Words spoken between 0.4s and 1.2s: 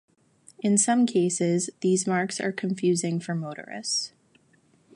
In some